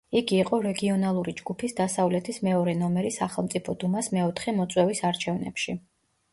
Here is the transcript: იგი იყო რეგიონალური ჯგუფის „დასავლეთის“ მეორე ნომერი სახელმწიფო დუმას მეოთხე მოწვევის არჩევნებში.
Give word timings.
იგი 0.19 0.37
იყო 0.43 0.59
რეგიონალური 0.61 1.33
ჯგუფის 1.41 1.77
„დასავლეთის“ 1.81 2.41
მეორე 2.49 2.75
ნომერი 2.81 3.13
სახელმწიფო 3.19 3.79
დუმას 3.85 4.13
მეოთხე 4.19 4.59
მოწვევის 4.59 5.07
არჩევნებში. 5.15 5.81